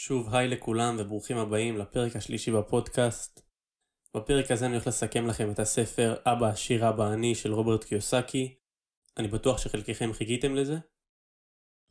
[0.00, 3.40] שוב היי לכולם וברוכים הבאים לפרק השלישי בפודקאסט.
[4.16, 8.54] בפרק הזה אני הולך לסכם לכם את הספר אבא עשיר אבא עני של רוברט קיוסקי.
[9.16, 10.76] אני בטוח שחלקכם חיכיתם לזה.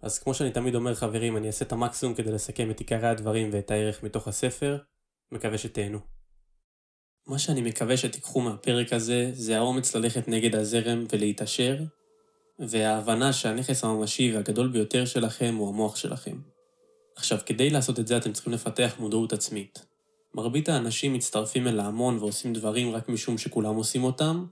[0.01, 3.49] אז כמו שאני תמיד אומר חברים, אני אעשה את המקסימום כדי לסכם את עיקרי הדברים
[3.53, 4.77] ואת הערך מתוך הספר.
[5.31, 5.99] מקווה שתהנו.
[7.27, 11.77] מה שאני מקווה שתיקחו מהפרק הזה, זה האומץ ללכת נגד הזרם ולהתעשר,
[12.59, 16.56] וההבנה שהנכס הממשי והגדול ביותר שלכם הוא המוח שלכם.
[17.17, 19.85] עכשיו, כדי לעשות את זה אתם צריכים לפתח מודעות עצמית.
[20.35, 24.45] מרבית האנשים מצטרפים אל ההמון ועושים דברים רק משום שכולם עושים אותם,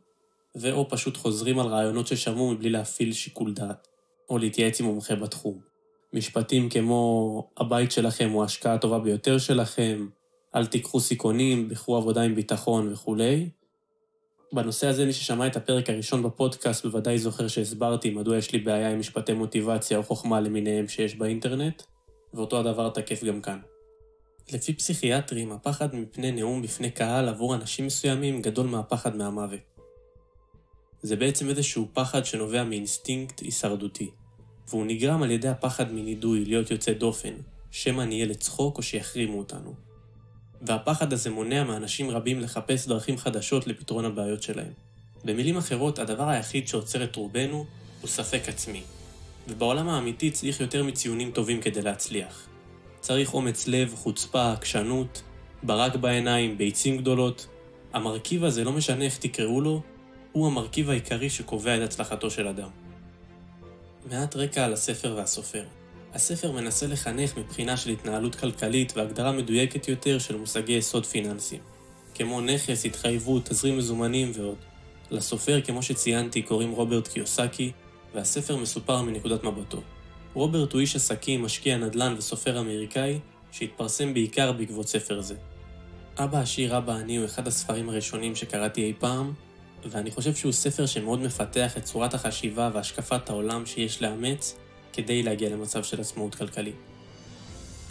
[0.56, 3.88] ואו פשוט חוזרים על רעיונות ששמעו מבלי להפעיל שיקול דעת,
[4.30, 5.60] או להתייעץ עם מומחה בתחום.
[6.14, 10.08] משפטים כמו הבית שלכם הוא ההשקעה הטובה ביותר שלכם,
[10.56, 13.50] אל תיקחו סיכונים, בחרו עבודה עם ביטחון וכולי.
[14.54, 18.92] בנושא הזה, מי ששמע את הפרק הראשון בפודקאסט בוודאי זוכר שהסברתי מדוע יש לי בעיה
[18.92, 21.84] עם משפטי מוטיבציה או חוכמה למיניהם שיש באינטרנט.
[22.36, 23.60] ואותו הדבר תקף גם כאן.
[24.54, 29.60] לפי פסיכיאטרים, הפחד מפני נאום בפני קהל עבור אנשים מסוימים גדול מהפחד מהמוות.
[31.02, 34.10] זה בעצם איזשהו פחד שנובע מאינסטינקט הישרדותי,
[34.70, 37.34] והוא נגרם על ידי הפחד מנידוי, להיות יוצא דופן,
[37.72, 39.74] שמא נהיה לצחוק או שיחרימו אותנו.
[40.62, 44.72] והפחד הזה מונע מאנשים רבים לחפש דרכים חדשות לפתרון הבעיות שלהם.
[45.26, 47.66] במילים אחרות, הדבר היחיד שעוצר את רובנו
[48.02, 48.84] הוא ספק עצמי,
[49.48, 52.48] ובעולם האמיתי צריך יותר מציונים טובים כדי להצליח.
[53.00, 55.22] צריך אומץ לב, חוצפה, עקשנות,
[55.64, 57.48] ברק בעיניים, ביצים גדולות.
[57.94, 59.82] המרכיב הזה, לא משנה איך תקראו לו,
[60.32, 62.70] הוא המרכיב העיקרי שקובע את הצלחתו של אדם.
[64.12, 65.64] מעט רקע על הספר והסופר.
[66.14, 71.62] הספר מנסה לחנך מבחינה של התנהלות כלכלית והגדרה מדויקת יותר של מושגי יסוד פיננסיים,
[72.16, 74.58] כמו נכס, התחייבות, תזרים מזומנים ועוד.
[75.12, 77.72] לסופר, כמו שציינתי, קוראים רוברט קיוסקי,
[78.16, 79.82] והספר מסופר מנקודת מבטו.
[80.34, 83.20] רוברט הוא איש עסקים, משקיע נדל"ן וסופר אמריקאי,
[83.52, 85.36] שהתפרסם בעיקר בעקבות ספר זה.
[86.18, 89.34] אבא עשיר אבא עני הוא אחד הספרים הראשונים שקראתי אי פעם,
[89.86, 94.56] ואני חושב שהוא ספר שמאוד מפתח את צורת החשיבה והשקפת העולם שיש לאמץ
[94.94, 96.76] כדי להגיע למצב של עצמאות כלכלית.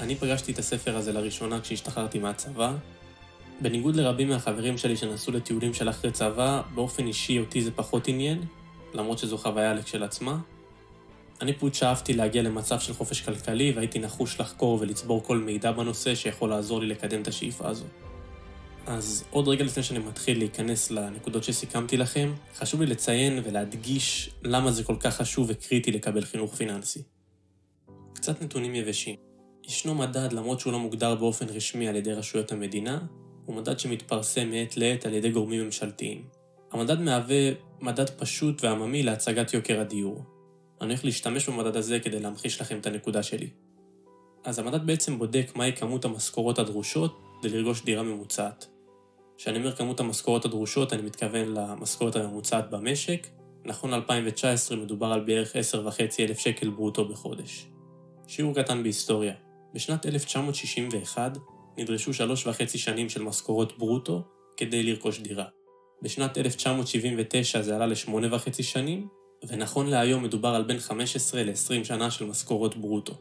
[0.01, 2.73] אני פגשתי את הספר הזה לראשונה כשהשתחררתי מהצבא.
[3.61, 8.43] בניגוד לרבים מהחברים שלי שנסעו לטיולים של אחרי צבא, באופן אישי אותי זה פחות עניין,
[8.94, 10.38] למרות שזו חוויה כשלעצמה.
[11.41, 16.15] אני פשוט שאפתי להגיע למצב של חופש כלכלי והייתי נחוש לחקור ולצבור כל מידע בנושא
[16.15, 17.84] שיכול לעזור לי לקדם את השאיפה הזו.
[18.87, 24.72] אז עוד רגע לפני שאני מתחיל להיכנס לנקודות שסיכמתי לכם, חשוב לי לציין ולהדגיש למה
[24.72, 27.03] זה כל כך חשוב וקריטי לקבל חינוך פיננסי.
[28.15, 29.16] קצת נתונים יבשים.
[29.69, 32.99] ישנו מדד, למרות שהוא לא מוגדר באופן רשמי על ידי רשויות המדינה,
[33.44, 36.25] הוא מדד שמתפרסם מעת לעת על ידי גורמים ממשלתיים.
[36.75, 40.25] המדד מהווה מדד פשוט ועממי להצגת יוקר הדיור.
[40.81, 43.49] אני הולך להשתמש במדד הזה כדי להמחיש לכם את הנקודה שלי.
[44.45, 48.67] אז המדד בעצם בודק מהי כמות המשכורות הדרושות כדי לרכוש דירה ממוצעת.
[49.37, 53.27] כשאני אומר כמות המשכורות הדרושות, אני מתכוון למשכורת הממוצעת במשק.
[53.65, 57.67] נכון ל-2019 מדובר על בערך 10,500 שקל ברוטו בחודש.
[58.27, 59.34] שיעור קטן בהיסטוריה.
[59.75, 61.39] בשנת 1961
[61.79, 64.23] נדרשו שלוש וחצי שנים של משכורות ברוטו
[64.57, 65.45] כדי לרכוש דירה.
[66.04, 69.09] בשנת 1979 זה עלה לשמונה וחצי שנים,
[69.47, 73.15] ונכון להיום מדובר על בין 15 ל-20 שנה של משכורות ברוטו.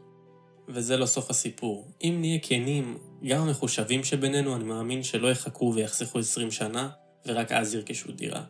[0.68, 1.88] וזה לא סוף הסיפור.
[2.04, 6.88] אם נהיה כנים, גם המחושבים שבינינו, אני מאמין שלא יחכו ויחסכו 20 שנה,
[7.26, 8.42] ורק אז ירכשו דירה.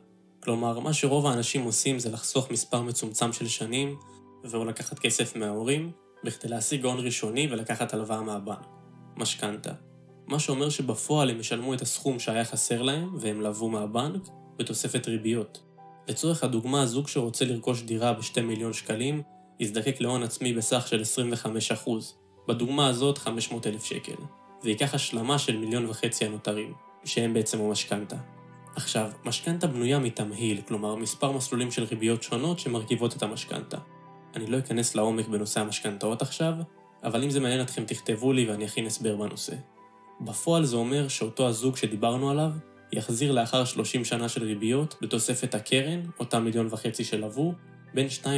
[0.43, 3.97] כלומר, מה שרוב האנשים עושים זה לחסוך מספר מצומצם של שנים,
[4.45, 5.93] ואו לקחת כסף מההורים,
[6.25, 8.67] בכדי להשיג הון ראשוני ולקחת הלוואה מהבנק.
[9.17, 9.73] משכנתה.
[10.27, 14.23] מה שאומר שבפועל הם ישלמו את הסכום שהיה חסר להם, והם לבו מהבנק,
[14.57, 15.63] בתוספת ריביות.
[16.09, 19.23] לצורך הדוגמה, זוג שרוצה לרכוש דירה ב-2 מיליון שקלים,
[19.61, 21.03] יזדקק להון עצמי בסך של
[21.87, 21.91] 25%.
[22.49, 24.17] בדוגמה הזאת 500 אלף שקל.
[24.63, 26.75] וייקח השלמה של מיליון וחצי הנותרים,
[27.05, 28.17] שהם בעצם המשכנתה.
[28.77, 33.79] עכשיו, משכנתה בנויה מתמהיל, כלומר מספר מסלולים של ריביות שונות שמרכיבות את המשכנתה.
[34.37, 36.55] אני לא אכנס לעומק בנושא המשכנתאות עכשיו,
[37.05, 39.55] אבל אם זה מעניין אתכם תכתבו לי ואני אכין הסבר בנושא.
[40.21, 42.51] בפועל זה אומר שאותו הזוג שדיברנו עליו,
[42.93, 47.55] יחזיר לאחר 30 שנה של ריביות, בתוספת הקרן, אותם מיליון וחצי שלוו,
[47.95, 48.29] בין 2.5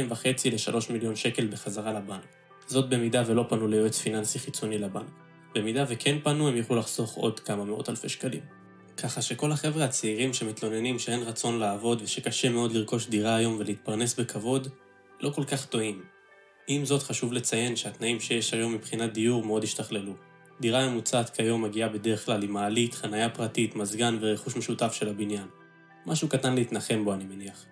[0.45, 2.25] ל-3 מיליון שקל בחזרה לבנק.
[2.67, 5.09] זאת במידה ולא פנו ליועץ פיננסי חיצוני לבנק.
[5.55, 8.41] במידה וכן פנו, הם יוכלו לחסוך עוד כמה מאות אלפי שקלים.
[8.97, 14.67] ככה שכל החבר'ה הצעירים שמתלוננים שאין רצון לעבוד ושקשה מאוד לרכוש דירה היום ולהתפרנס בכבוד,
[15.21, 16.03] לא כל כך טועים.
[16.67, 20.13] עם זאת חשוב לציין שהתנאים שיש היום מבחינת דיור מאוד השתכללו.
[20.61, 25.47] דירה ממוצעת כיום מגיעה בדרך כלל עם מעלית, חניה פרטית, מזגן ורכוש משותף של הבניין.
[26.05, 27.65] משהו קטן להתנחם בו, אני מניח.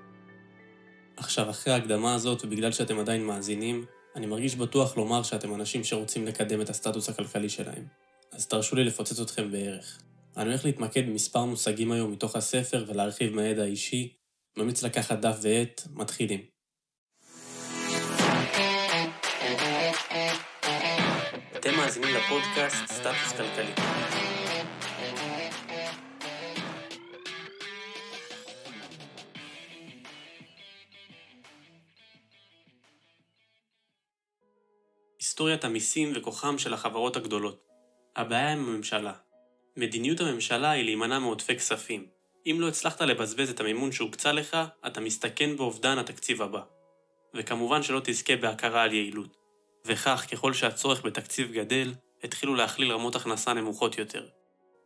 [1.18, 3.86] עכשיו, אחרי ההקדמה הזאת, ובגלל שאתם עדיין מאזינים,
[4.16, 7.86] אני מרגיש בטוח לומר שאתם אנשים שרוצים לקדם את הסטטוס הכלכלי שלהם,
[8.32, 10.00] אז תרשו לי לפוצץ אתכם בערך.
[10.38, 14.14] אני הולך להתמקד במספר מושגים היום מתוך הספר ולהרחיב מהידע האישי.
[14.58, 16.55] ממליץ לקחת דף ועט, מתחילים.
[21.86, 23.72] מאזינים לפודקאסט סטטוס כלכלי.
[35.20, 37.68] היסטוריית המיסים וכוחם של החברות הגדולות.
[38.16, 39.14] הבעיה עם הממשלה.
[39.78, 42.08] מדיניות הממשלה היא להימנע מעודפי כספים.
[42.46, 44.58] אם לא הצלחת לבזבז את המימון שהוקצה לך,
[44.88, 46.62] אתה מסתכן באובדן התקציב הבא.
[47.34, 49.44] וכמובן שלא תזכה בהכרה על יעילות.
[49.86, 51.94] וכך, ככל שהצורך בתקציב גדל,
[52.24, 54.26] התחילו להכליל רמות הכנסה נמוכות יותר.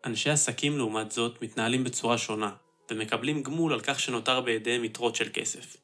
[0.05, 2.51] אנשי עסקים, לעומת זאת, מתנהלים בצורה שונה,
[2.91, 5.77] ומקבלים גמול על כך שנותר בידיהם יתרות של כסף.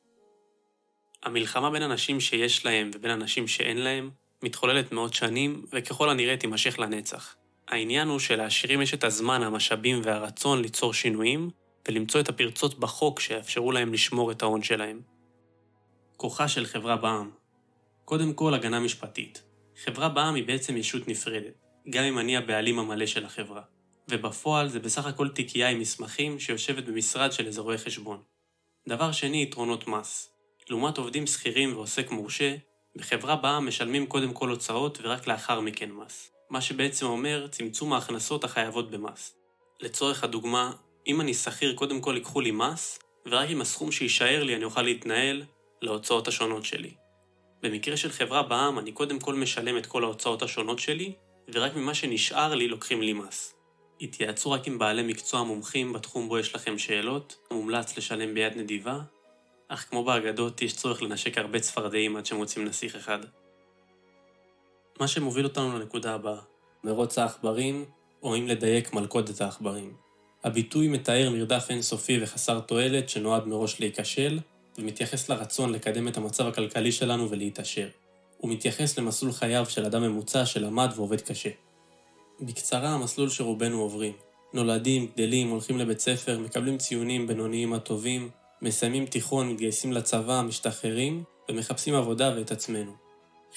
[1.23, 4.09] המלחמה בין אנשים שיש להם ובין אנשים שאין להם,
[4.43, 7.35] מתחוללת מאות שנים, וככל הנראה תימשך לנצח.
[7.67, 11.49] העניין הוא שלעשירים יש את הזמן, המשאבים והרצון ליצור שינויים,
[11.87, 15.01] ולמצוא את הפרצות בחוק שיאפשרו להם לשמור את ההון שלהם.
[16.17, 17.29] כוחה של חברה בעם
[18.05, 19.43] קודם כל, הגנה משפטית.
[19.83, 21.53] חברה בעם היא בעצם ישות נפרדת,
[21.89, 23.61] גם אם אני הבעלים המלא של החברה.
[24.09, 28.21] ובפועל זה בסך הכל תיקייה עם מסמכים שיושבת במשרד של איזה רואה חשבון.
[28.87, 30.29] דבר שני, יתרונות מס.
[30.69, 32.55] לעומת עובדים שכירים ועוסק מורשה,
[32.95, 36.31] בחברה בעם משלמים קודם כל הוצאות ורק לאחר מכן מס.
[36.49, 39.35] מה שבעצם אומר צמצום ההכנסות החייבות במס.
[39.81, 40.71] לצורך הדוגמה,
[41.07, 44.81] אם אני שכיר קודם כל ייקחו לי מס, ורק עם הסכום שיישאר לי אני אוכל
[44.81, 45.43] להתנהל
[45.81, 47.04] להוצאות השונות שלי.
[47.65, 51.13] במקרה של חברה בעם אני קודם כל משלם את כל ההוצאות השונות שלי,
[51.53, 53.53] ורק ממה שנשאר לי לוקחים לי מס.
[54.01, 58.99] התייעצו רק עם בעלי מקצוע מומחים בתחום בו יש לכם שאלות, מומלץ לשלם ביד נדיבה,
[59.67, 63.19] אך כמו באגדות יש צורך לנשק הרבה צפרדעים עד שמוצאים נסיך אחד.
[64.99, 66.41] מה שמוביל אותנו לנקודה הבאה,
[66.83, 67.85] מרוץ העכברים,
[68.23, 69.93] או אם לדייק מלכודת העכברים.
[70.43, 74.39] הביטוי מתאר מרדף אינסופי וחסר תועלת שנועד מראש להיכשל,
[74.77, 77.87] ומתייחס לרצון לקדם את המצב הכלכלי שלנו ולהתעשר.
[78.37, 81.49] הוא מתייחס למסלול חייו של אדם ממוצע שלמד ועובד קשה.
[82.41, 84.13] בקצרה, המסלול שרובנו עוברים.
[84.53, 88.29] נולדים, גדלים, הולכים לבית ספר, מקבלים ציונים בינוניים עד טובים,
[88.61, 92.91] מסיימים תיכון, מתגייסים לצבא, משתחררים, ומחפשים עבודה ואת עצמנו.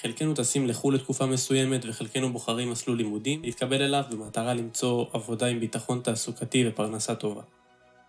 [0.01, 5.61] חלקנו טסים לחו"ל לתקופה מסוימת, וחלקנו בוחרים מסלול לימודים להתקבל אליו במטרה למצוא עבודה עם
[5.61, 7.43] ביטחון תעסוקתי ופרנסה טובה.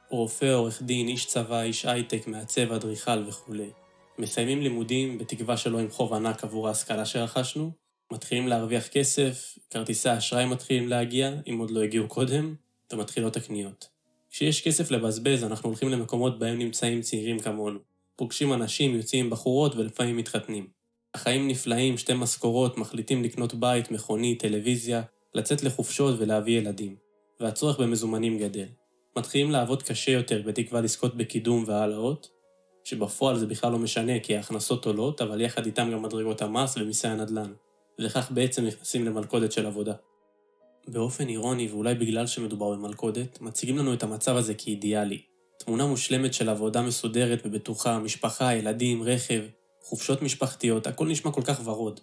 [0.10, 3.70] רופא, עורך דין, איש צבא, איש הייטק, מעצב, אדריכל וכולי.
[4.18, 7.72] מסיימים לימודים בתקווה שלא עם חוב ענק עבור ההשכלה שרכשנו,
[8.12, 12.56] מתחילים להרוויח כסף, כרטיסי האשראי מתחילים להגיע, אם עוד לא הגיעו קודם,
[12.94, 13.90] ומתחילות הקניות.
[14.30, 17.80] כשיש כסף לבזבז, אנחנו הולכים למקומות בהם נמצאים צעירים כמונו.
[18.16, 20.68] פוגשים אנשים, יוצאים בחורות ולפעמים מתחתנים.
[21.14, 25.02] החיים נפלאים, שתי משכורות, מחליטים לקנות בית, מכונית, טלוויזיה,
[25.34, 26.96] לצאת לחופשות ולהביא ילדים.
[27.40, 28.66] והצורך במזומנים גדל.
[29.20, 32.30] מתחילים לעבוד קשה יותר בתקווה לזכות בקידום והעלאות,
[32.84, 37.08] שבפועל זה בכלל לא משנה כי ההכנסות עולות, אבל יחד איתם גם מדרגות המס ומיסי
[37.08, 37.54] הנדל"ן.
[38.02, 39.94] וכך בעצם נכנסים למלכודת של עבודה.
[40.88, 45.22] באופן אירוני, ואולי בגלל שמדובר במלכודת, מציגים לנו את המצב הזה כאידיאלי.
[45.58, 49.42] תמונה מושלמת של עבודה מסודרת ובטוחה, משפחה, ילדים, רכב,
[49.82, 52.00] חופשות משפחתיות, הכל נשמע כל כך ורוד.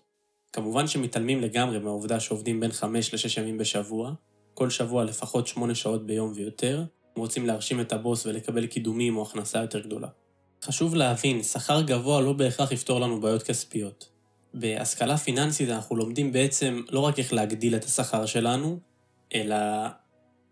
[0.53, 4.13] כמובן שמתעלמים לגמרי מהעובדה שעובדים בין 5 ל-6 ימים בשבוע,
[4.55, 6.85] כל שבוע לפחות 8 שעות ביום ויותר,
[7.17, 10.09] אם רוצים להרשים את הבוס ולקבל קידומים או הכנסה יותר גדולה.
[10.65, 14.09] חשוב להבין, שכר גבוה לא בהכרח יפתור לנו בעיות כספיות.
[14.55, 18.79] בהשכלה פיננסית אנחנו לומדים בעצם לא רק איך להגדיל את השכר שלנו,
[19.35, 19.57] אלא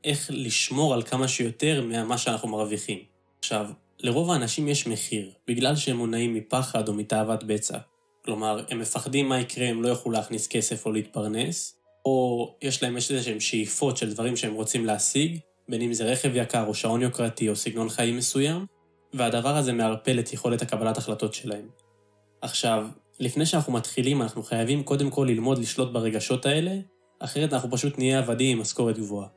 [0.05, 2.99] איך לשמור על כמה שיותר ממה שאנחנו מרוויחים.
[3.39, 3.67] עכשיו,
[4.01, 7.79] לרוב האנשים יש מחיר, בגלל שהם מונעים מפחד או מתאוות בצע.
[8.25, 12.97] כלומר, הם מפחדים מה יקרה אם לא יוכלו להכניס כסף או להתפרנס, או יש להם
[12.97, 17.03] איזה שהם שאיפות של דברים שהם רוצים להשיג, בין אם זה רכב יקר או שעון
[17.03, 18.67] יוקרתי או סגנון חיים מסוים,
[19.15, 21.69] והדבר הזה מערפל את יכולת הקבלת החלטות שלהם.
[22.41, 22.87] עכשיו,
[23.21, 26.73] לפני שאנחנו מתחילים, אנחנו חייבים קודם כל ללמוד לשלוט ברגשות האלה,
[27.19, 29.29] אחרת אנחנו פשוט נהיה עבדים עם משכורת גבוהה.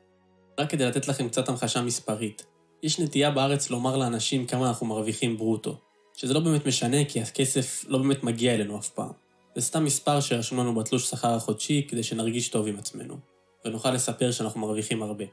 [0.60, 2.46] רק כדי לתת לכם קצת המחשה מספרית.
[2.82, 5.76] יש נטייה בארץ לומר לאנשים כמה אנחנו מרוויחים ברוטו,
[6.16, 9.12] שזה לא באמת משנה כי הכסף לא באמת מגיע אלינו אף פעם.
[9.54, 13.16] זה סתם מספר שרשום לנו בתלוש שכר החודשי כדי שנרגיש טוב עם עצמנו,
[13.64, 15.24] ונוכל לספר שאנחנו מרוויחים הרבה.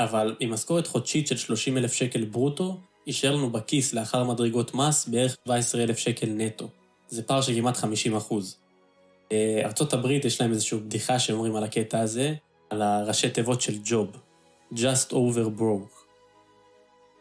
[0.00, 5.08] אבל עם משכורת חודשית של 30 אלף שקל ברוטו, יישאר לנו בכיס לאחר מדרגות מס
[5.08, 6.68] בערך 17 אלף שקל נטו.
[7.08, 8.56] זה פער של כמעט 50 אחוז.
[9.32, 12.34] אה, הברית יש להם איזושהי בדיחה שאומרים על הקטע הזה,
[12.70, 14.08] על הראשי תיבות של ג'וב.
[14.74, 16.00] Just over broke.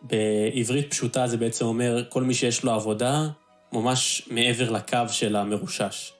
[0.01, 3.27] בעברית פשוטה זה בעצם אומר כל מי שיש לו עבודה,
[3.73, 6.13] ממש מעבר לקו של המרושש.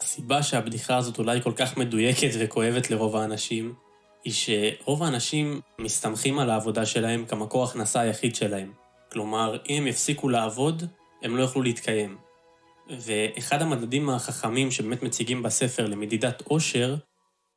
[0.00, 3.74] הסיבה שהבדיחה הזאת אולי כל כך מדויקת וכואבת לרוב האנשים,
[4.24, 8.72] היא שרוב האנשים מסתמכים על העבודה שלהם כמקור הכנסה היחיד שלהם.
[9.12, 10.82] כלומר, אם הם יפסיקו לעבוד,
[11.22, 12.16] הם לא יוכלו להתקיים.
[12.90, 16.96] ואחד המדדים החכמים שבאמת מציגים בספר למדידת עושר,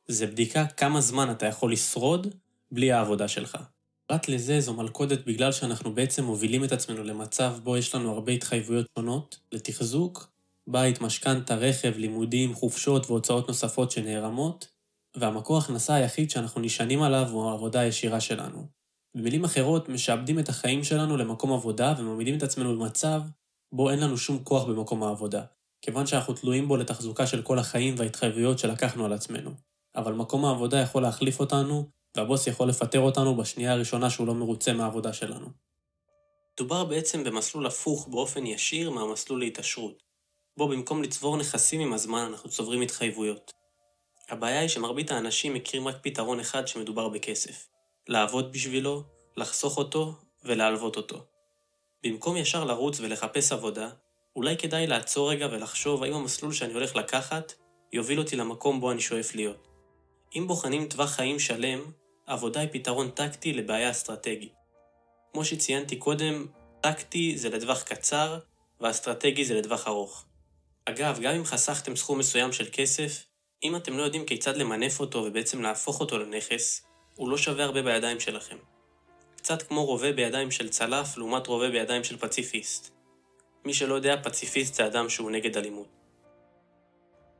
[0.06, 2.34] זה בדיקה כמה זמן אתה יכול לשרוד
[2.70, 3.58] בלי העבודה שלך.
[4.06, 8.32] פרט לזה זו מלכודת בגלל שאנחנו בעצם מובילים את עצמנו למצב בו יש לנו הרבה
[8.32, 10.30] התחייבויות שונות לתחזוק,
[10.66, 14.77] בית, משכנתה, רכב, לימודים, חופשות והוצאות נוספות שנערמות,
[15.20, 18.66] והמקור הכנסה היחיד שאנחנו נשענים עליו הוא העבודה הישירה שלנו.
[19.14, 23.22] במילים אחרות, משעבדים את החיים שלנו למקום עבודה ומעמידים את עצמנו במצב
[23.72, 25.42] בו אין לנו שום כוח במקום העבודה,
[25.82, 29.50] כיוון שאנחנו תלויים בו לתחזוקה של כל החיים וההתחייבויות שלקחנו על עצמנו.
[29.96, 34.72] אבל מקום העבודה יכול להחליף אותנו, והבוס יכול לפטר אותנו בשנייה הראשונה שהוא לא מרוצה
[34.72, 35.46] מהעבודה שלנו.
[36.56, 40.02] דובר בעצם במסלול הפוך באופן ישיר מהמסלול להתעשרות,
[40.56, 43.57] בו במקום לצבור נכסים עם הזמן אנחנו צוברים התחייבויות.
[44.28, 47.68] הבעיה היא שמרבית האנשים מכירים רק פתרון אחד שמדובר בכסף.
[48.08, 49.02] לעבוד בשבילו,
[49.36, 51.24] לחסוך אותו ולהלוות אותו.
[52.02, 53.90] במקום ישר לרוץ ולחפש עבודה,
[54.36, 57.52] אולי כדאי לעצור רגע ולחשוב האם המסלול שאני הולך לקחת
[57.92, 59.68] יוביל אותי למקום בו אני שואף להיות.
[60.36, 61.80] אם בוחנים טווח חיים שלם,
[62.26, 64.52] עבודה היא פתרון טקטי לבעיה אסטרטגית.
[65.32, 66.46] כמו שציינתי קודם,
[66.80, 68.38] טקטי זה לטווח קצר,
[68.80, 70.24] ואסטרטגי זה לטווח ארוך.
[70.84, 73.24] אגב, גם אם חסכתם סכום מסוים של כסף,
[73.62, 77.82] אם אתם לא יודעים כיצד למנף אותו ובעצם להפוך אותו לנכס, הוא לא שווה הרבה
[77.82, 78.56] בידיים שלכם.
[79.36, 82.94] קצת כמו רובה בידיים של צלף לעומת רובה בידיים של פציפיסט.
[83.64, 85.88] מי שלא יודע, פציפיסט זה אדם שהוא נגד אלימות.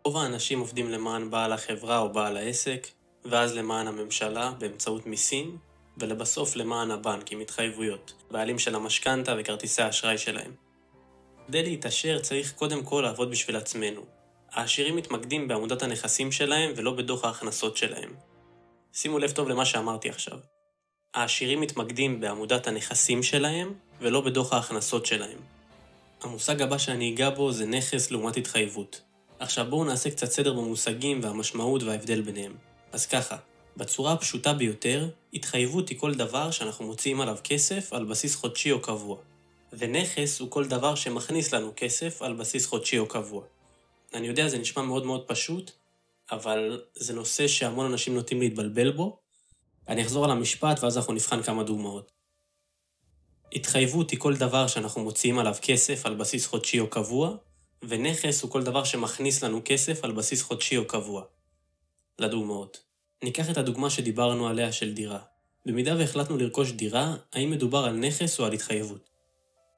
[0.04, 2.86] רוב האנשים עובדים למען בעל החברה או בעל העסק,
[3.24, 5.58] ואז למען הממשלה באמצעות מיסים,
[5.96, 10.54] ולבסוף למען הבנק עם התחייבויות, בעלים של המשכנתה וכרטיסי האשראי שלהם.
[11.46, 14.17] כדי להתעשר צריך קודם כל לעבוד בשביל עצמנו.
[14.52, 18.14] העשירים מתמקדים בעמודת הנכסים שלהם ולא בדוח ההכנסות שלהם.
[18.92, 20.38] שימו לב טוב למה שאמרתי עכשיו.
[21.14, 25.38] העשירים מתמקדים בעמודת הנכסים שלהם ולא בדוח ההכנסות שלהם.
[26.22, 29.00] המושג הבא שאני אגע בו זה נכס לעומת התחייבות.
[29.38, 32.54] עכשיו בואו נעשה קצת סדר במושגים והמשמעות וההבדל ביניהם.
[32.92, 33.36] אז ככה,
[33.76, 38.80] בצורה הפשוטה ביותר, התחייבות היא כל דבר שאנחנו מוציאים עליו כסף על בסיס חודשי או
[38.80, 39.16] קבוע.
[39.72, 43.42] ונכס הוא כל דבר שמכניס לנו כסף על בסיס חודשי או קבוע.
[44.14, 45.70] אני יודע, זה נשמע מאוד מאוד פשוט,
[46.30, 49.18] אבל זה נושא שהמון אנשים נוטים להתבלבל בו.
[49.88, 52.12] אני אחזור על המשפט ואז אנחנו נבחן כמה דוגמאות.
[53.54, 57.36] התחייבות היא כל דבר שאנחנו מוציאים עליו כסף על בסיס חודשי או קבוע,
[57.82, 61.24] ונכס הוא כל דבר שמכניס לנו כסף על בסיס חודשי או קבוע.
[62.18, 62.80] לדוגמאות,
[63.22, 65.18] ניקח את הדוגמה שדיברנו עליה של דירה.
[65.66, 69.10] במידה והחלטנו לרכוש דירה, האם מדובר על נכס או על התחייבות?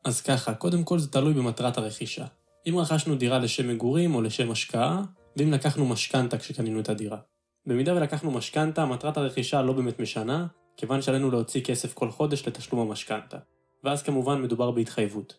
[0.04, 2.24] אז ככה, קודם כל זה תלוי במטרת הרכישה.
[2.68, 5.02] אם רכשנו דירה לשם מגורים או לשם השקעה,
[5.36, 7.18] ואם לקחנו משכנתה כשקנינו את הדירה.
[7.66, 12.88] במידה ולקחנו משכנתה, מטרת הרכישה לא באמת משנה, כיוון שעלינו להוציא כסף כל חודש לתשלום
[12.88, 13.36] המשכנתה.
[13.84, 15.36] ואז כמובן מדובר בהתחייבות.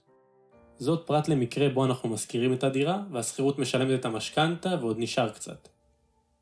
[0.77, 5.67] זאת פרט למקרה בו אנחנו משכירים את הדירה, והשכירות משלמת את המשכנתה ועוד נשאר קצת.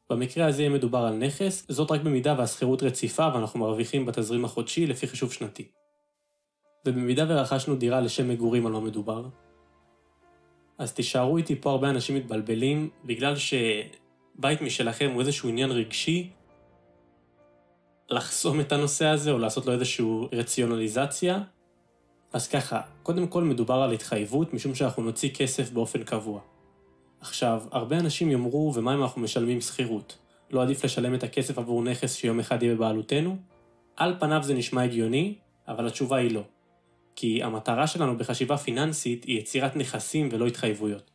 [0.09, 4.87] במקרה הזה יהיה מדובר על נכס, זאת רק במידה והשכירות רציפה ואנחנו מרוויחים בתזרים החודשי
[4.87, 5.67] לפי חישוב שנתי.
[6.87, 9.25] ובמידה ורכשנו דירה לשם מגורים על מה מדובר,
[10.79, 16.29] אז תישארו איתי פה הרבה אנשים מתבלבלים, בגלל שבית משלכם הוא איזשהו עניין רגשי,
[18.09, 21.39] לחסום את הנושא הזה או לעשות לו איזושהי רציונליזציה,
[22.33, 26.39] אז ככה, קודם כל מדובר על התחייבות, משום שאנחנו נוציא כסף באופן קבוע.
[27.21, 30.17] עכשיו, הרבה אנשים יאמרו, ומה אם אנחנו משלמים שכירות?
[30.51, 33.37] לא עדיף לשלם את הכסף עבור נכס שיום אחד יהיה בבעלותנו?
[33.95, 35.35] על פניו זה נשמע הגיוני,
[35.67, 36.43] אבל התשובה היא לא.
[37.15, 41.11] כי המטרה שלנו בחשיבה פיננסית היא יצירת נכסים ולא התחייבויות.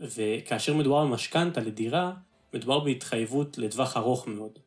[0.00, 2.12] וכאשר מדובר במשכנתה לדירה,
[2.54, 4.58] מדובר בהתחייבות לטווח ארוך מאוד.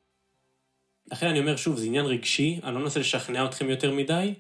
[1.11, 4.33] לכן אני אומר שוב, זה עניין רגשי, אני לא מנסה לשכנע אתכם יותר מדי,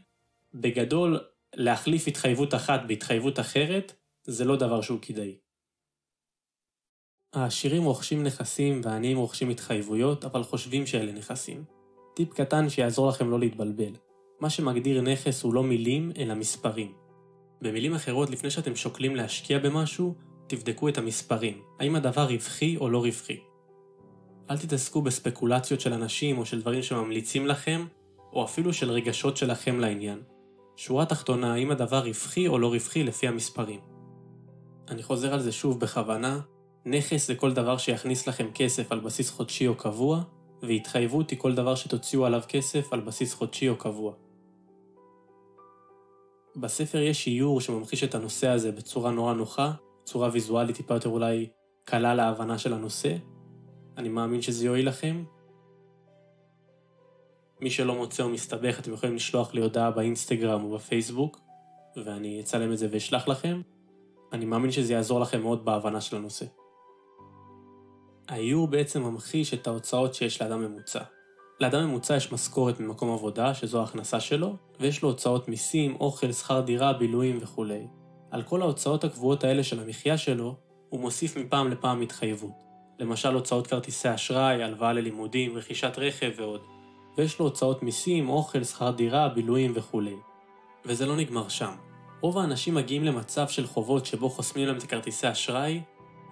[0.53, 1.19] בגדול,
[1.55, 5.37] להחליף התחייבות אחת בהתחייבות אחרת, זה לא דבר שהוא כדאי.
[7.33, 11.63] העשירים רוכשים נכסים והעניים רוכשים התחייבויות, אבל חושבים שאלה נכסים.
[12.15, 13.93] טיפ קטן שיעזור לכם לא להתבלבל.
[14.39, 16.93] מה שמגדיר נכס הוא לא מילים, אלא מספרים.
[17.61, 20.15] במילים אחרות, לפני שאתם שוקלים להשקיע במשהו,
[20.47, 21.61] תבדקו את המספרים.
[21.79, 23.39] האם הדבר רווחי או לא רווחי.
[24.49, 27.85] אל תתעסקו בספקולציות של אנשים או של דברים שממליצים לכם,
[28.33, 30.19] או אפילו של רגשות שלכם לעניין.
[30.75, 33.79] שורה תחתונה, האם הדבר רווחי או לא רווחי לפי המספרים.
[34.89, 36.39] אני חוזר על זה שוב בכוונה,
[36.85, 40.21] נכס זה כל דבר שיכניס לכם כסף על בסיס חודשי או קבוע,
[40.61, 44.13] והתחייבות היא כל דבר שתוציאו עליו כסף על בסיס חודשי או קבוע.
[46.55, 49.71] בספר יש איור שממחיש את הנושא הזה בצורה נורא נוחה,
[50.03, 51.49] צורה ויזואלית טיפה יותר אולי
[51.83, 53.15] קלה להבנה של הנושא.
[53.97, 55.23] אני מאמין שזה יועיל לכם.
[57.61, 61.39] מי שלא מוצא או מסתבך, אתם יכולים לשלוח לי הודעה באינסטגרם או בפייסבוק,
[62.05, 63.61] ואני אצלם את זה ואשלח לכם.
[64.33, 66.45] אני מאמין שזה יעזור לכם מאוד בהבנה של הנושא.
[68.27, 71.03] האיור בעצם ממחיש את ההוצאות שיש לאדם ממוצע.
[71.59, 76.61] לאדם ממוצע יש משכורת ממקום עבודה, שזו ההכנסה שלו, ויש לו הוצאות מיסים, אוכל, שכר
[76.61, 77.87] דירה, בילויים וכולי.
[78.31, 80.55] על כל ההוצאות הקבועות האלה של המחיה שלו,
[80.89, 82.51] הוא מוסיף מפעם לפעם התחייבות.
[82.99, 86.61] למשל הוצאות כרטיסי אשראי, הלוואה ללימודים, רכישת רכב ועוד.
[87.17, 90.15] ויש לו הוצאות מיסים, אוכל, שכר דירה, בילויים וכולי.
[90.85, 91.71] וזה לא נגמר שם.
[92.21, 95.81] רוב האנשים מגיעים למצב של חובות שבו חוסמים להם את כרטיסי אשראי,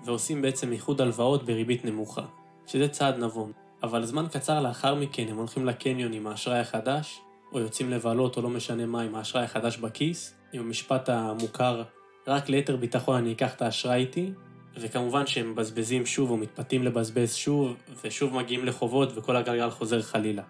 [0.05, 2.25] ועושים בעצם איחוד הלוואות בריבית נמוכה,
[2.67, 3.51] שזה צעד נבון.
[3.83, 8.41] אבל זמן קצר לאחר מכן הם הולכים לקניון עם האשראי החדש, או יוצאים לבלות או
[8.41, 11.83] לא משנה מה עם האשראי החדש בכיס, עם המשפט המוכר,
[12.27, 14.31] רק ליתר ביטחון אני אקח את האשראי איתי,
[14.75, 20.43] וכמובן שהם מבזבזים שוב או מתפתים לבזבז שוב, ושוב מגיעים לחובות וכל הגלגל חוזר חלילה.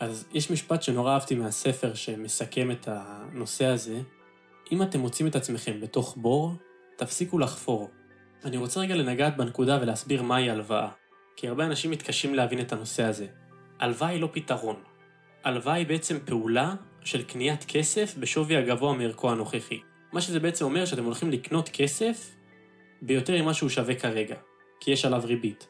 [0.00, 4.00] אז יש משפט שנורא אהבתי מהספר שמסכם את הנושא הזה.
[4.72, 6.54] אם אתם מוצאים את עצמכם בתוך בור,
[6.96, 7.90] תפסיקו לחפור.
[8.44, 11.01] אני רוצה רגע לנגעת בנקודה ולהסביר מהי הלוואה.
[11.36, 13.26] כי הרבה אנשים מתקשים להבין את הנושא הזה.
[13.80, 14.76] הלוואה היא לא פתרון.
[15.44, 16.74] הלוואה היא בעצם פעולה
[17.04, 19.80] של קניית כסף בשווי הגבוה מערכו הנוכחי.
[20.12, 22.34] מה שזה בעצם אומר שאתם הולכים לקנות כסף
[23.02, 24.36] ביותר ממה שהוא שווה כרגע,
[24.80, 25.68] כי יש עליו ריבית.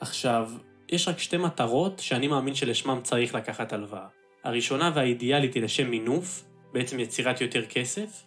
[0.00, 0.50] עכשיו,
[0.88, 4.06] יש רק שתי מטרות שאני מאמין שלשמם צריך לקחת הלוואה.
[4.44, 8.22] הראשונה והאידיאלית היא לשם מינוף, בעצם יצירת יותר כסף,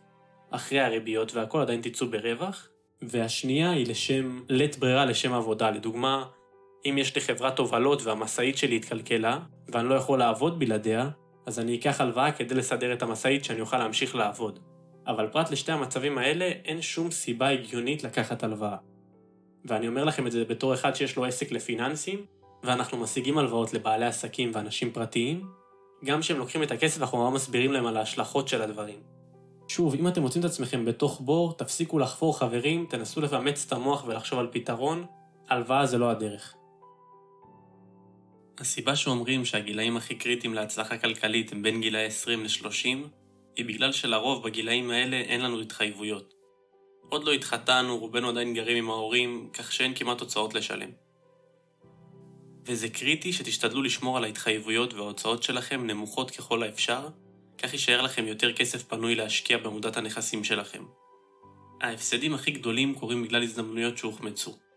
[0.51, 2.69] אחרי הריביות והכל עדיין תצאו ברווח,
[3.01, 5.71] והשנייה היא לשם, לית ברירה לשם עבודה.
[5.71, 6.25] לדוגמה,
[6.85, 11.09] אם יש לי חברת תובלות והמשאית שלי התקלקלה, ואני לא יכול לעבוד בלעדיה,
[11.45, 14.59] אז אני אקח הלוואה כדי לסדר את המשאית שאני אוכל להמשיך לעבוד.
[15.07, 18.77] אבל פרט לשתי המצבים האלה, אין שום סיבה הגיונית לקחת הלוואה.
[19.65, 22.25] ואני אומר לכם את זה בתור אחד שיש לו עסק לפיננסים,
[22.63, 25.47] ואנחנו משיגים הלוואות לבעלי עסקים ואנשים פרטיים,
[26.05, 28.99] גם כשהם לוקחים את הכסף אנחנו ממש מסבירים להם על ההשלכות של הדברים.
[29.67, 34.03] שוב, אם אתם מוצאים את עצמכם בתוך בור, תפסיקו לחפור חברים, תנסו לפמץ את המוח
[34.07, 35.05] ולחשוב על פתרון,
[35.49, 36.55] הלוואה זה לא הדרך.
[38.59, 43.07] הסיבה שאומרים שהגילאים הכי קריטיים להצלחה כלכלית הם בין גילאי 20 ל-30,
[43.55, 46.33] היא בגלל שלרוב בגילאים האלה אין לנו התחייבויות.
[47.09, 50.89] עוד לא התחתנו, רובנו עדיין גרים עם ההורים, כך שאין כמעט הוצאות לשלם.
[52.65, 57.07] וזה קריטי שתשתדלו לשמור על ההתחייבויות וההוצאות שלכם נמוכות ככל האפשר,
[57.57, 60.83] כך יישאר לכם יותר כסף פנוי להשקיע בעמודת הנכסים שלכם.
[61.81, 64.68] ההפסדים הכי גדולים קורים בגלל הזדמנויות שהוחמצו.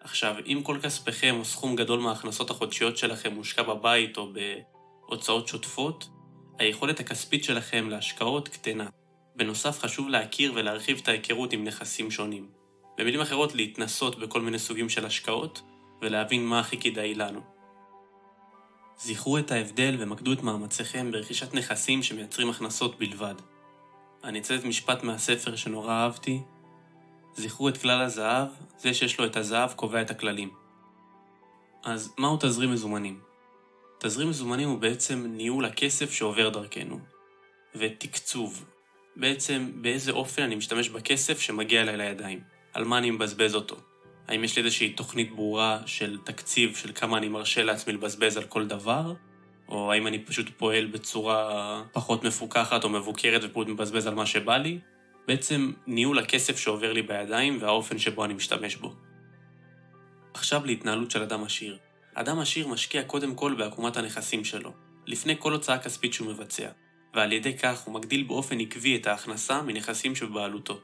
[0.00, 4.32] עכשיו, אם כל כספיכם או סכום גדול מההכנסות החודשיות שלכם מושקע בבית או
[5.08, 6.08] בהוצאות שוטפות,
[6.58, 8.88] היכולת הכספית שלכם להשקעות קטנה.
[9.36, 12.48] בנוסף, חשוב להכיר ולהרחיב את ההיכרות עם נכסים שונים.
[12.98, 15.62] במילים אחרות, להתנסות בכל מיני סוגים של השקעות,
[16.02, 17.40] ולהבין מה הכי כדאי לנו.
[18.96, 23.34] זכרו את ההבדל ומקדו את מאמציכם ברכישת נכסים שמייצרים הכנסות בלבד.
[24.24, 26.40] אני אצטט משפט מהספר שנורא אהבתי,
[27.34, 30.50] זכרו את כלל הזהב, זה שיש לו את הזהב קובע את הכללים.
[31.84, 33.20] אז מהו תזרים מזומנים?
[34.00, 36.98] תזרים מזומנים הוא בעצם ניהול הכסף שעובר דרכנו,
[37.74, 38.64] ותקצוב.
[39.16, 42.40] בעצם באיזה אופן אני משתמש בכסף שמגיע אליי לידיים,
[42.72, 43.76] על מה אני מבזבז אותו.
[44.28, 48.44] האם יש לי איזושהי תוכנית ברורה של תקציב של כמה אני מרשה לעצמי לבזבז על
[48.44, 49.14] כל דבר,
[49.68, 54.56] או האם אני פשוט פועל בצורה פחות מפוקחת או מבוקרת ופשוט מבזבז על מה שבא
[54.56, 54.78] לי,
[55.26, 58.94] בעצם ניהול הכסף שעובר לי בידיים והאופן שבו אני משתמש בו.
[60.34, 61.78] עכשיו להתנהלות של אדם עשיר.
[62.14, 64.72] אדם עשיר משקיע קודם כל בעקומת הנכסים שלו,
[65.06, 66.68] לפני כל הוצאה כספית שהוא מבצע,
[67.14, 70.80] ועל ידי כך הוא מגדיל באופן עקבי את ההכנסה מנכסים שבבעלותו.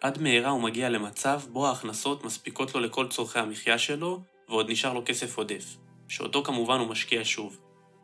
[0.00, 4.92] עד מהרה הוא מגיע למצב בו ההכנסות מספיקות לו לכל צורכי המחיה שלו, ועוד נשאר
[4.92, 5.64] לו כסף עודף,
[6.08, 7.60] שאותו כמובן הוא משקיע שוב.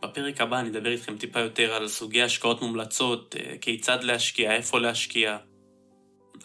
[0.06, 4.80] בפרק הבא אני אדבר איתכם טיפה יותר על סוגי השקעות מומלצות, אה, כיצד להשקיע, איפה
[4.80, 5.36] להשקיע.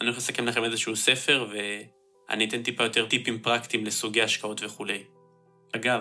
[0.00, 5.04] אני הולך לסכם לכם איזשהו ספר, ואני אתן טיפה יותר טיפים פרקטיים לסוגי השקעות וכולי.
[5.76, 6.00] אגב,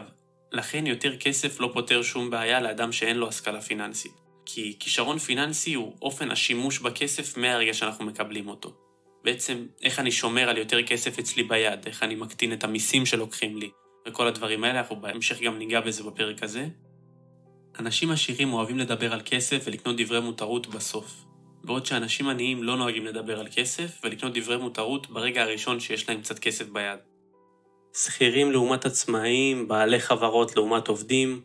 [0.51, 4.11] לכן יותר כסף לא פותר שום בעיה לאדם שאין לו השכלה פיננסית.
[4.45, 8.73] כי כישרון פיננסי הוא אופן השימוש בכסף מהרגע שאנחנו מקבלים אותו.
[9.23, 13.57] בעצם, איך אני שומר על יותר כסף אצלי ביד, איך אני מקטין את המיסים שלוקחים
[13.57, 13.69] לי,
[14.07, 16.67] וכל הדברים האלה, אנחנו בהמשך גם ניגע בזה בפרק הזה.
[17.79, 21.25] אנשים עשירים אוהבים לדבר על כסף ולקנות דברי מותרות בסוף,
[21.63, 26.21] בעוד שאנשים עניים לא נוהגים לדבר על כסף ולקנות דברי מותרות ברגע הראשון שיש להם
[26.21, 26.99] קצת כסף ביד.
[27.93, 31.41] שכירים לעומת עצמאים, בעלי חברות לעומת עובדים,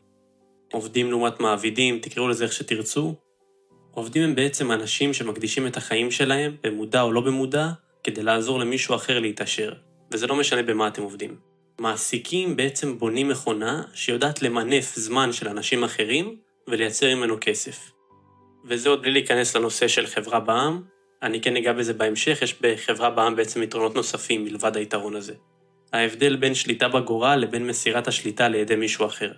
[0.72, 3.14] עובדים לעומת מעבידים, תקראו לזה איך שתרצו.
[3.90, 7.68] עובדים הם בעצם אנשים שמקדישים את החיים שלהם, במודע או לא במודע,
[8.04, 9.72] כדי לעזור למישהו אחר להתעשר,
[10.12, 11.36] וזה לא משנה במה אתם עובדים.
[11.80, 16.36] מעסיקים בעצם בונים מכונה שיודעת למנף זמן של אנשים אחרים
[16.68, 17.90] ולייצר ממנו כסף.
[18.64, 20.82] וזה עוד בלי להיכנס לנושא של חברה בעם,
[21.22, 25.34] אני כן אגע בזה בהמשך, יש בחברה בעם בעצם יתרונות נוספים מלבד היתרון הזה.
[25.92, 29.32] ההבדל בין שליטה בגורל לבין מסירת השליטה לידי מישהו אחר.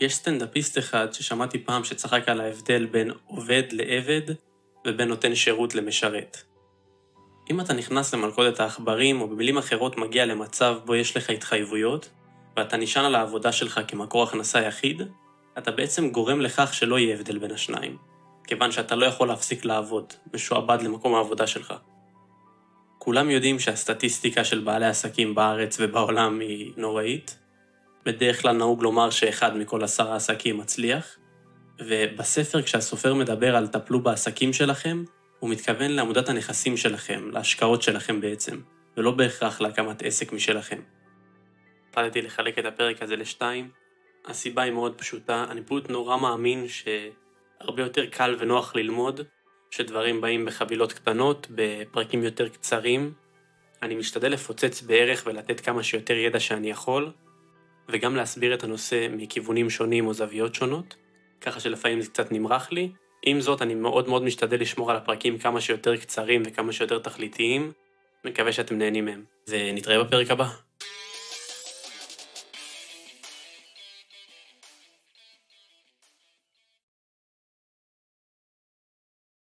[0.00, 4.34] יש סטנדאפיסט אחד ששמעתי פעם שצחק על ההבדל בין עובד לעבד
[4.86, 6.51] ובין נותן שירות למשרת.
[7.52, 12.08] אם אתה נכנס למלכודת העכברים, או במילים אחרות מגיע למצב בו יש לך התחייבויות,
[12.56, 15.02] ואתה נשען על העבודה שלך כמקור הכנסה יחיד,
[15.58, 17.96] אתה בעצם גורם לכך שלא יהיה הבדל בין השניים,
[18.46, 21.74] כיוון שאתה לא יכול להפסיק לעבוד, משועבד למקום העבודה שלך.
[22.98, 27.38] כולם יודעים שהסטטיסטיקה של בעלי עסקים בארץ ובעולם היא נוראית.
[28.04, 31.16] בדרך כלל נהוג לומר שאחד מכל עשרה עסקים מצליח,
[31.80, 35.04] ובספר כשהסופר מדבר על טפלו בעסקים שלכם,
[35.42, 38.60] הוא מתכוון לעמודת הנכסים שלכם, להשקעות שלכם בעצם,
[38.96, 40.80] ולא בהכרח להקמת עסק משלכם.
[41.90, 43.70] החלטתי לחלק את הפרק הזה לשתיים.
[44.24, 49.20] הסיבה היא מאוד פשוטה, אני פשוט נורא מאמין שהרבה יותר קל ונוח ללמוד,
[49.70, 53.12] שדברים באים בחבילות קטנות, בפרקים יותר קצרים.
[53.82, 57.10] אני משתדל לפוצץ בערך ולתת כמה שיותר ידע שאני יכול,
[57.88, 60.96] וגם להסביר את הנושא מכיוונים שונים או זוויות שונות,
[61.40, 65.38] ככה שלפעמים זה קצת נמרח לי, עם זאת, אני מאוד מאוד משתדל לשמור על הפרקים
[65.38, 67.72] כמה שיותר קצרים וכמה שיותר תכליתיים.
[68.24, 69.24] מקווה שאתם נהנים מהם.
[69.48, 70.48] ונתראה בפרק הבא.